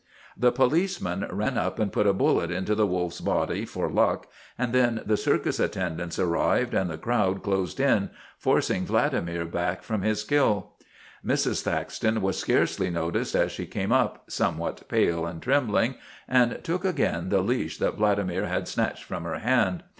The 0.35 0.51
policeman 0.51 1.27
ran 1.29 1.59
up 1.59 1.77
and 1.77 1.93
put 1.93 2.07
a 2.07 2.11
bullet 2.13 2.49
into 2.49 2.73
the 2.73 2.87
wolf's 2.87 3.21
body 3.21 3.65
for 3.65 3.87
luck, 3.87 4.25
and 4.57 4.73
then 4.73 5.03
the 5.05 5.15
circus 5.15 5.59
attendants 5.59 6.17
arrived 6.17 6.73
and 6.73 6.89
the 6.89 6.97
crowd 6.97 7.43
closed 7.43 7.79
in, 7.79 8.09
forcing 8.39 8.83
Vladimir 8.83 9.45
back 9.45 9.83
from 9.83 10.01
his 10.01 10.23
kill. 10.23 10.71
Mrs. 11.23 11.61
Thaxton 11.61 12.23
was 12.23 12.39
scarcely 12.39 12.89
noticed 12.89 13.35
as 13.35 13.51
she 13.51 13.67
came 13.67 13.91
up, 13.91 14.23
somewhat 14.27 14.89
pale 14.89 15.27
and 15.27 15.39
trembling, 15.39 15.93
and 16.27 16.63
took 16.63 16.83
again 16.83 17.29
the 17.29 17.41
leash 17.41 17.77
that 17.77 17.97
Vladimir 17.97 18.47
had 18.47 18.67
snatched 18.67 19.03
from 19.03 19.23
her 19.25 19.37
hand. 19.37 19.83